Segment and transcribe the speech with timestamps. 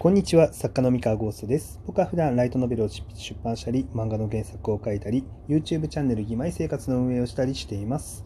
[0.00, 1.80] こんにちは、作家の三河ゴーストです。
[1.86, 3.04] 僕は普段ライトノベルを出
[3.42, 8.24] 版したり、漫画の原作を書いたり、YouTube チャンネル義妹生活の運営をしたりしています。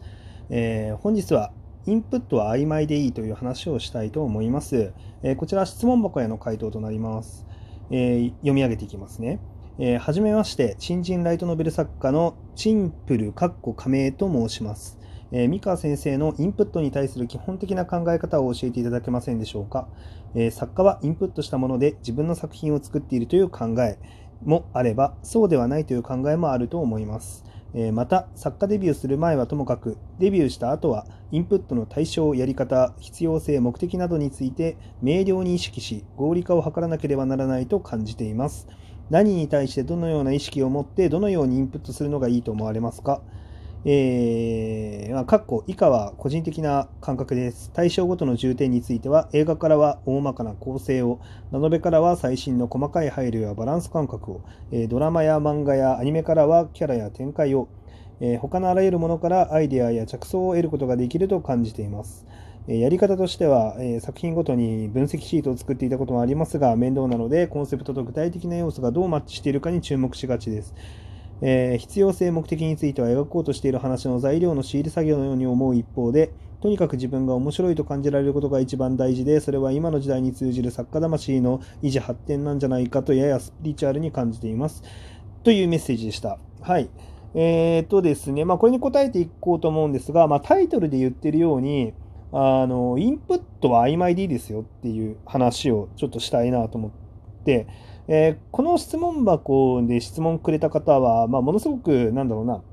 [0.49, 1.53] えー本日は、
[1.85, 4.91] インプットは曖昧でいいという話をしたいと思います。
[5.23, 7.45] えーこちら質問箱への回答となります。
[7.91, 9.39] えー読み上げていきますね。
[9.77, 14.98] えーはじめまして、新人ライトノベル作家のチンプルかっこ仮名と申します。
[15.31, 19.87] えー三川先生のインプットに対する基本的な考え方を教えていただけませんでしょうか？
[20.35, 23.99] えー作家はインプットしたもので自分の作品を作っているという考え
[24.43, 27.43] もあればそうではないという考えもあると思います。
[27.75, 38.67] えーまた作家デビューする前はともかくデビューした後はインプットの対象やり方必要性目的などについて明瞭に意識し合理化を図らなければならないと感じています。
[39.11, 43.21] 何に対してどのような意識を持ってどのようにインプットするのがいいと思われますか？
[43.85, 47.71] えーまあ、かっこ以下は個人的な感覚です。
[47.73, 51.21] 対象ごとの重点については、映画からは大まかな構成を、
[51.53, 57.69] ラノベからは最新の細かい配慮やバランス感覚を、えードラマや漫画やアニメからはキャラや展開を、
[58.19, 62.25] えー他のあらゆるものからアイデアや着想を得ることができると感じています。
[62.67, 70.75] やり方としては、作品ごとに分析シートを作っていたこともありますが、面倒なので、コンセプトと具体的な要素がどうマッチしているかに注目しがちです。
[71.41, 76.31] えー必要性目的については描こうとしている話の材料の仕入れ作業のように思う一方で
[76.61, 84.83] とにかく自分が面白いと感じられることが一番大事でそれは今の時代に通じる作家魂の維持発展なんじゃないかとややスピリチュアルに感じています。
[85.43, 86.37] というメッセージでした。
[86.61, 86.89] はい。
[87.33, 88.43] えー、とですね。
[88.43, 91.93] まあこれに答えていこうと思うんですが、まあ、タイトルで言ってるように
[92.31, 96.91] あのインプットは曖昧でいいですよっていう話をちょっとしたいなと思っ
[97.45, 97.67] て
[98.11, 102.63] えーこの質問箱で質問くれた方は、まあ、ものすごく、なんだろうな、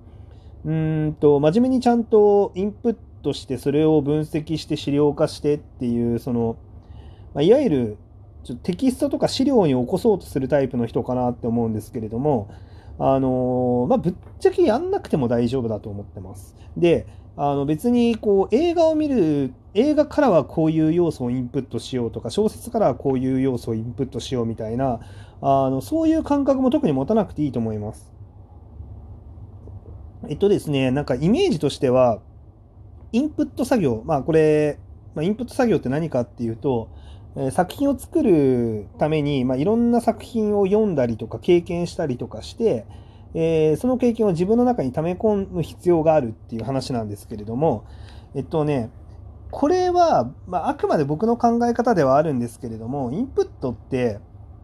[0.65, 0.73] う
[1.11, 6.57] んと、真面目にちゃんとインプットして、それを分析して資料化してっていう、その、
[7.35, 7.99] まあ、いわゆる、
[8.45, 12.49] ちょっとテキストとか資料に起こそうとするタイプの人かなって思うんですけれども、
[12.99, 16.57] あのーまあ、ぶっちゃけやんなくても大丈夫だと思ってます。
[16.79, 25.01] で、あの別にこう映画を見る映画からはこういう要素をインプットしようとか小説からはこういう要素をインプットしようみたいな
[25.43, 28.17] あのそういう感覚も特に持たなくていいと思います。
[30.29, 32.21] えっとですね、なんかイメージとしては、
[33.13, 34.79] インプット作業、まあこれ、
[35.15, 36.89] まあ、インプット作業って何かっていうと、
[37.37, 42.87] え作品を作るために、まあ、いろんな作品を読んだりとか経験したりとかして、
[43.35, 47.85] えーその経験を自分の中に溜め込む必要があるっていう話なんですけれども、
[48.35, 48.91] えっとね、
[49.51, 54.19] これは、まあ、あくまで僕の考え方ではあるんですけれども、インプットって、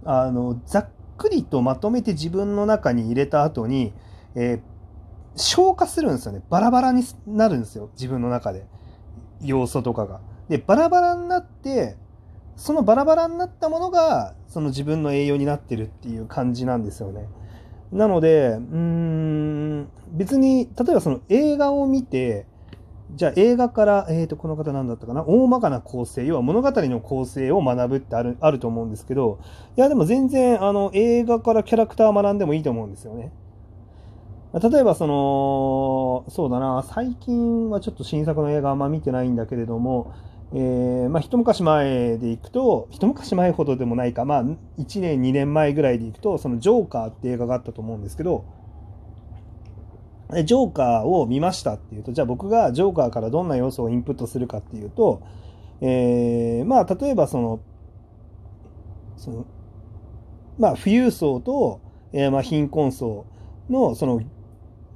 [0.05, 3.93] あのざっくりとまとめて自分の中に入れた後に、
[4.35, 4.73] えー
[5.37, 8.67] 消化するんですよねバラバラになるんですよ自分の中で
[9.41, 10.21] 要素とかが。
[10.49, 11.97] でバラバラになって
[12.57, 17.27] そのバラバラになったものがその自分の栄養になってるっていう感じなんですよね。
[17.93, 22.47] なのでうん別に例えばその映画を見て
[23.15, 29.39] じゃあ映画から、えー、とこの方何だったかな大まかな構成要は物語の構成を学ぶってあるあると思うんですけど
[29.77, 33.33] いやでも全然あの映画からキャラクターを学んでもいいと思うんですよね。
[34.55, 40.13] 例えばそのそうだな最近はちょっと新作の映画あんま見てないんだけれども、
[40.55, 44.45] えーまあ、一昔前でいくと一昔前ほどでもないか、まあ、
[44.79, 48.45] 1年2年前ぐらいでいくとそのジョーカーって映画があったと思うんですけど
[50.45, 55.23] ジョーカーを見ましたっていうとじゃあ僕がジョーカーからどんな要素をインプットするかっていうと、
[55.81, 57.61] えーまあ例えばその
[59.17, 59.47] その
[60.59, 61.81] まあ富裕層と、
[62.13, 63.27] えーまあ貧困層
[63.69, 64.23] のその、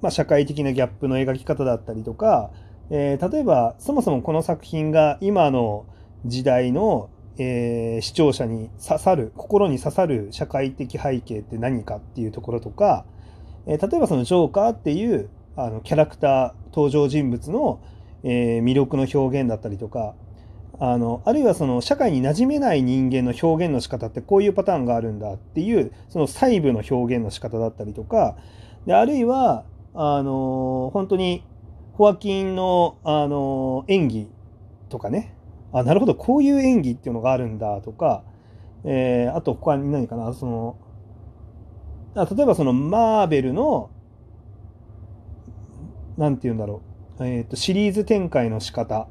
[0.01, 2.51] まあ、社会的なギャップの描き方だったりとか、
[2.91, 5.87] えー例えばそもそもこの作品が今の
[6.25, 13.05] 時代の、えー視聴者に刺さる心に刺さる社会的背景って何かっていうところとか、
[13.67, 17.81] えー例えばそのジョーカーっていうあのキャラクター登場人物の、
[18.23, 20.15] え魅力の表現だったりとか
[20.79, 28.37] あのあるいはその社会に馴染めない人間の表現の仕方ってこういうパターンがあるんだっていうその細部の表現の仕方だったりとか
[28.85, 29.65] であるいは
[29.95, 31.45] あの本当に
[31.97, 34.29] ホアキンの、あの演技
[34.89, 35.35] とかね。
[35.73, 36.15] あなるほど。
[36.15, 38.23] こういう演技っていうのがあるんだとか、
[38.85, 40.33] えーあと他に何かな。
[40.33, 40.77] その
[42.15, 43.91] あ例えばそのマーベルの
[46.17, 46.83] なんて言うんだろ
[47.19, 49.09] う、えー、とシリーズ展開の仕方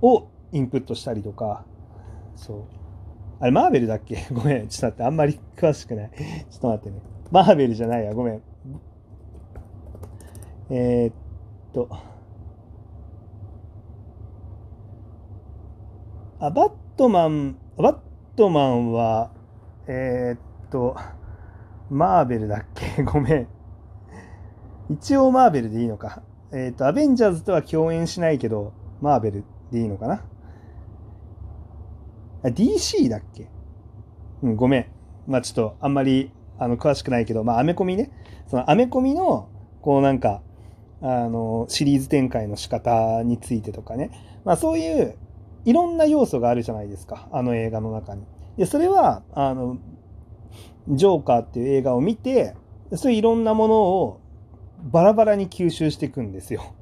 [0.00, 1.64] をインプットしたりとか。
[2.36, 2.62] そう。
[3.40, 4.26] あれマーベルだっけ？
[4.32, 4.68] ごめん。
[4.68, 5.02] ちょっと待って。
[5.04, 6.10] あんまり詳しくない。
[6.50, 7.00] ちょっと待ってね。
[7.30, 8.14] マーベルじゃないや。
[8.14, 8.42] ごめん。
[10.70, 11.14] えーっ
[11.72, 11.88] と
[16.40, 17.96] あバットマンバッ
[18.36, 19.30] トマンは、
[19.88, 20.38] えー、っ
[20.70, 20.96] と、
[21.90, 23.02] マーベルだっけ？
[23.04, 23.48] ごめん。
[24.90, 26.22] 一応マーベルでいいのか。
[26.52, 30.24] えー、っと、アベンジャーズとは共演しないけど、マーベルでいいのかな？
[32.44, 32.48] あ。
[32.48, 33.48] DC だっけ？
[34.42, 34.86] うん、ごめん。
[35.26, 38.10] まあちょっとあんまりあの詳しくないけど、まあアメコミね。
[38.46, 39.48] そのアメコミの、
[39.82, 40.42] こうなんか、
[41.00, 44.10] あの、シリーズ展開の仕方についてとかね。
[44.44, 45.16] まあそういう
[45.64, 47.28] いろんな要素があるじゃないですか。
[47.32, 48.22] あの映画の中に。
[48.56, 49.78] で、それは、あの、
[50.88, 52.54] ジョーカーっていう映画を見て、
[52.94, 54.20] そういういろんなものを
[54.82, 56.74] バラバラに吸収していくんですよ。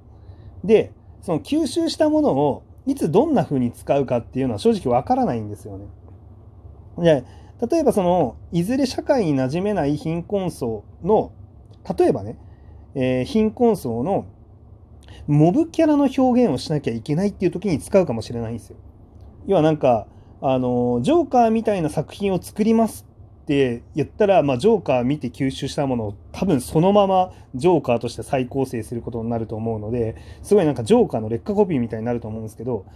[0.64, 0.92] で、
[1.22, 5.86] その吸収したものをいつどんな風に使うかっていうのは正直わからないんですよね。
[6.98, 7.24] で、
[7.69, 11.32] 例えばその、いずれ社会に馴染めない貧困層の、
[11.98, 12.38] 例えばね、
[12.96, 14.26] えー、貧困層の
[15.28, 18.76] モブキャラの表現をしなきゃいけないっていう時に使うかもしれないんですよ。
[19.46, 20.06] 要はなんか、
[20.40, 23.06] あの、ジョーカーみたいな作品を作ります
[23.43, 32.87] って言ったら、まあ、ジョーカー見て吸収したものを多分そのままジョーカーとして再構成することになると思うので、すごいなんかジョーカーの劣化コピーみたいになると思うんですけど、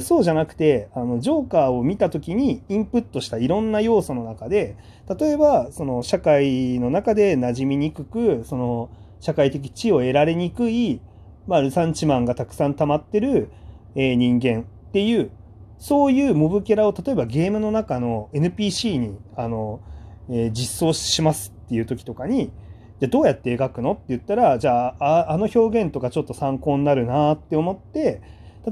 [0.00, 4.76] そうじゃなくて、あの、ジョーカーを見た時にインプットしたいろんな要素の中で、
[5.18, 8.88] 例えば、その社会の中で馴染みにくく、その
[9.22, 11.00] 社会的地位を得られにくい、
[11.46, 13.50] まあ、ルサンチマンがたくさん溜まってる、
[13.94, 15.30] えー、人間っていう、
[15.78, 19.80] そういうモブキャラを例えばゲームの中の NPC にあの、
[20.28, 22.50] えー、実装しますっていう時とかに、
[22.98, 28.22] じゃどうやって描くのって言ったら、じゃああ、の表現とかちょっと参考になるなって思って、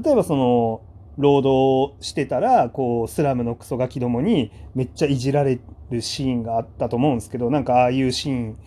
[0.03, 0.81] 例えばその、
[1.17, 5.59] 労働してたら、こう、スラムのクソガキどもにめっちゃいじられ
[5.89, 8.57] るシーンがあったと思うんですけど、なんかああいうシーン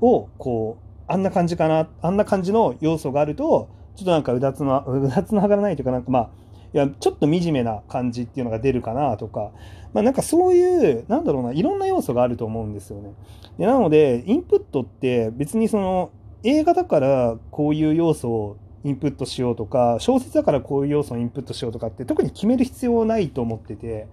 [0.00, 6.30] を、こう、あんな感じかな、あんな感じの要素があると、ちょっとなんかうだつの、うだつの上がらないというか、なんかまあ、
[6.74, 9.50] いや、ちょっと惨めな感じっていうのが出るかなとか、
[9.94, 13.12] まあなんかそういう、なんだろうな、いろんな要素があると思うんですよね。
[13.58, 16.10] でなので、インプットって別にその、
[16.44, 24.06] 映画だからこういう要素をインプットしようとか、小説だからこういう要素をインプットしようとかって特に決める必要ないと思ってて、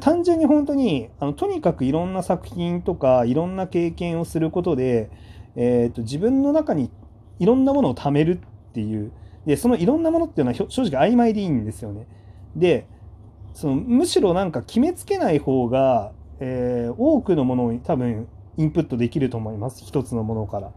[0.00, 5.10] 単純に本当に、あのとにかくいろんな作品とか、いろんな経験をすることで、
[5.56, 6.90] えーと、自分の中に
[7.38, 9.10] いろんなものを貯めるっていう
[9.44, 12.06] でそのいろんなものっていうのは正直曖昧でいいんですよね。
[12.54, 12.86] で
[13.54, 20.72] そのむしろなんか決めつけない方が、えー、多くのものを多分インプットできると思います一つのものから。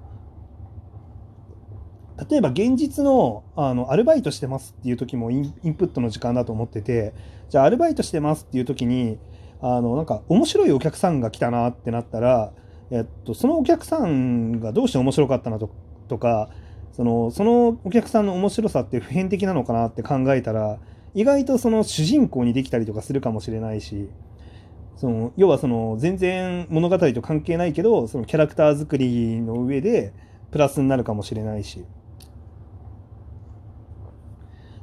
[2.30, 7.14] 例えば現実のあのアルバイトしてますっていう時もインプットの時間だと思ってて
[7.50, 9.18] じゃあアルバイトしてますっていう時に
[9.62, 12.54] あのなんか面白いお客さんが来たなってなったら
[12.92, 15.70] えっと、そのお客さんがどうして面白かったなと
[16.10, 16.50] とか
[16.92, 20.78] そのそのお客さんの面白さって普遍的なのかなって考えたら
[21.14, 24.10] 意外とその主人公にできたりとかするかもしれないし
[24.98, 30.14] その要はその全然物語と関係ないけどそのキャラクター作りの上で
[30.52, 31.86] プラスになるかもしれないし。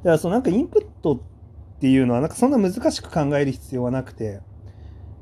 [0.08, 1.20] からそのなんかインプットっ
[1.80, 4.40] ていうのはなんかそんな難しく考える必要はなくて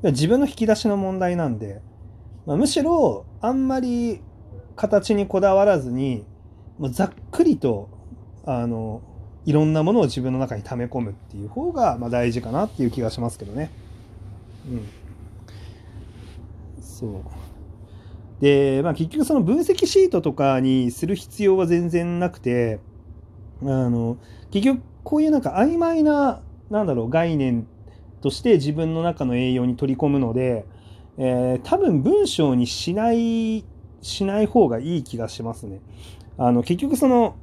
[0.02, 1.82] 自分の引き出しの問題なんで
[2.46, 4.20] まあ、むしろあんまり
[4.76, 6.24] 形にこだわらずに
[6.78, 7.90] もうざっくりと
[8.44, 9.02] あの
[9.44, 13.70] いろんなものを自分の中に溜め込むっていう方がまあ大事かなっていう気がしますけどね。
[14.68, 17.10] うん、そう
[18.40, 22.80] で、まあ、結局その分析シートとかにする必要は全然なくて
[23.62, 24.18] あの
[24.50, 27.66] 結局こういうなんか曖昧ななんだろう概念
[28.20, 30.66] として自分の中の栄養に取り込むので
[31.18, 33.64] えー、多分文章にしない、
[34.02, 35.80] しない方がいい気がしますね。
[36.36, 37.36] あの、結局その、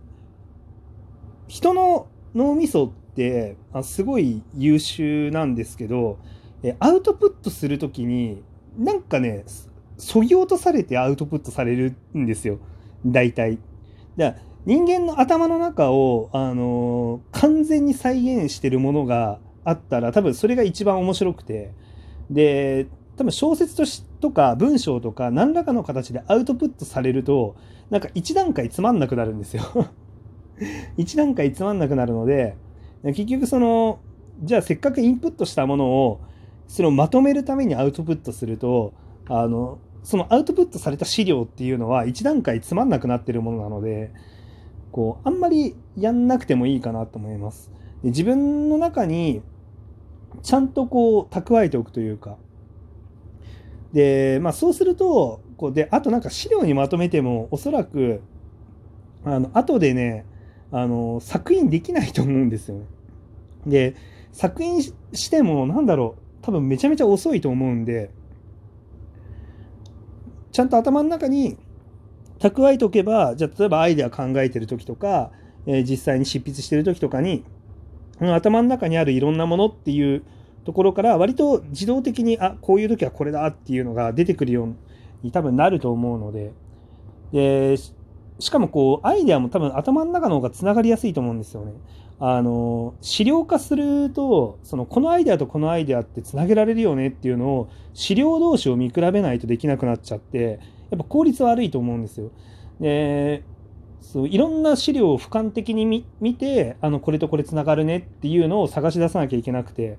[1.47, 6.17] 人の脳みそってあすごい優秀なんですけど、
[6.63, 8.43] えアウトプットするときに、
[8.77, 9.43] なんかね、
[9.97, 12.59] そぎ落とされてアウトプットされるんですよ。
[13.05, 13.57] 大体。
[14.17, 21.73] だ人間の頭の中を、あのー、完全に再現してるものがあったら、多分それが一番面白くて。
[22.29, 27.55] で、多分小説としとか文章とか何らかの形でアウトプットされると
[27.89, 29.63] なんか一段階つまんなくなるんですよ
[30.97, 32.55] 一段階つまんなくなるので
[33.03, 33.99] 結局その
[34.41, 36.21] じゃあせっかくインプットしたものを
[36.67, 38.93] それをまとめるためにアウトプットすると
[39.27, 44.11] あのそのアウトプットされた資料っていうのは一段階つまんなくなってるものなので
[44.93, 47.69] こうあんまりやんなくてもいいかなと思います。
[48.01, 49.41] で自分の中に
[50.41, 52.37] ちゃんとこう蓄えておくというか
[53.93, 58.21] で、まあ、そうすると、こうで、あとなんか資料にまとめても、おそらく、
[59.23, 60.25] あの、後でね、
[60.71, 62.85] あの、作品できないと思うんですよね。
[63.67, 63.95] で、
[64.31, 68.09] 作品しても、なんだろう、多分めちゃめちゃ遅いと思うんで、
[70.51, 71.57] ちゃんと頭の中に
[72.49, 75.31] 蓄えておけば、じゃあ例えばアイデア考えてる時とか、
[75.65, 77.45] えー、実際に執筆してる時とかに、
[78.19, 80.23] 頭の中にあるいろんなものっていう
[80.65, 84.75] ところから割と自動的にあこういう時はこれだっていうのが出てくるよう
[85.23, 86.53] に多分なると思うので
[87.31, 87.77] で
[88.39, 91.73] しかもこうアイデアも多分頭の中の方がつながりやすいと思うんですよね。
[92.19, 100.59] あの資料化するとそのこのアイデアとこのアイデアってつなげられるよねっていうのを資料同士を見比べないとできなくなっちゃって
[100.93, 102.31] やっぱ効率悪いと思うんですよ。
[102.79, 103.43] で
[104.01, 109.97] そういろんな資料を俯瞰的に見てあのこれとこれつながるねっていうのを探し出さなきゃいけなくて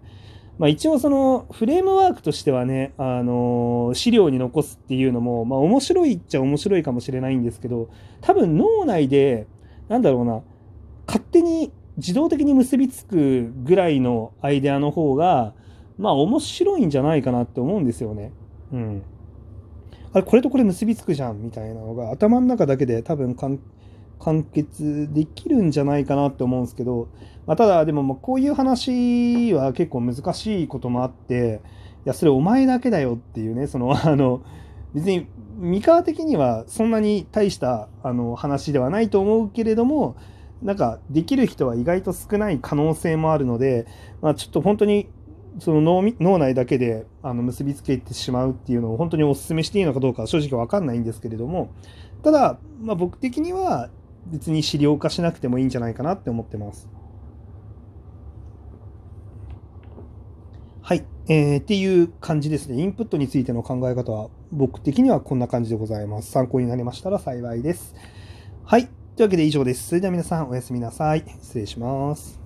[0.58, 7.88] まあ、一応そのフレームワークとしてはね、あの資料に残すっていうのも、まあ、面白いっちゃ面白いかもしれないんですけど
[8.20, 9.46] 多分脳内で
[9.88, 10.42] なんだろうな
[11.06, 15.54] 勝手に自動的に結びつくぐらいのアイデアの方が
[15.98, 18.32] まあ面白いんじゃないかなって思うんですよね。
[18.72, 19.02] うん。
[20.14, 23.58] あれこれとこれ結びつくじゃんみたいなのが頭の中だけで多分完
[24.44, 27.08] 結できるんじゃないかなって思うんですけど、
[27.46, 31.60] まあ、ただでももうこういう話は結構難しいこともあって
[32.06, 34.42] いやそれお前だけだよっていうねその あの
[34.94, 35.26] 別に
[35.58, 40.14] 三河的にはそんなに大したあの話ではないと思うけれども
[40.62, 43.86] なんかできる人は意外と少ない可能性もあるので、
[44.22, 45.08] まあ、ちょっと本当に
[45.60, 51.70] その脳脳内だけであの結びつけてしまうっていうのを本当にお勧めしていいのかどうか正直わかんないんですけれども
[52.22, 53.90] ただ、まあ、僕的には
[54.26, 56.88] 別に資料化しなくてもいいんじゃないかなって思ってます。
[60.80, 62.82] はい、えー、っていう感じですね。
[62.82, 66.30] インプットについての考え方は僕的にはこんな感じでございます。
[66.30, 67.94] 参考になりましたら幸いです。
[68.64, 68.88] はい。
[69.16, 69.88] というわけで以上です。
[69.88, 71.24] それでは皆さんおやすみなさい。
[71.40, 72.43] 失礼します。